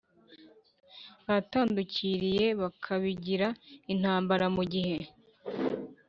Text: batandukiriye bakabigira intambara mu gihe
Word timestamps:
batandukiriye 1.27 2.45
bakabigira 2.61 3.47
intambara 3.93 4.45
mu 4.55 4.63
gihe 4.73 4.97